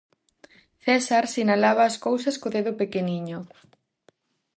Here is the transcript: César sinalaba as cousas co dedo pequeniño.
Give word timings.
César 0.83 1.23
sinalaba 1.35 1.83
as 1.89 1.95
cousas 2.05 2.35
co 2.41 2.47
dedo 2.55 2.71
pequeniño. 2.81 3.39